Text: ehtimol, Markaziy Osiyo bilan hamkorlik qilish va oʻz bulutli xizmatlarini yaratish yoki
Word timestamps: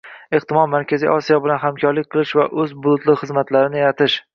ehtimol, 0.37 0.65
Markaziy 0.71 1.11
Osiyo 1.17 1.39
bilan 1.45 1.61
hamkorlik 1.67 2.11
qilish 2.17 2.35
va 2.43 2.49
oʻz 2.65 2.77
bulutli 2.87 3.23
xizmatlarini 3.23 3.83
yaratish 3.87 4.23
yoki 4.23 4.29